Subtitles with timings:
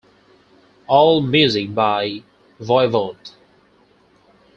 [0.87, 2.23] All music by
[2.59, 3.33] Voivod.